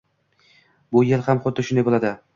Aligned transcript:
Bu 0.97 1.03
yil 1.11 1.23
ham 1.29 1.45
xuddi 1.45 1.67
shunday 1.69 1.91
bo'ladi 1.91 2.17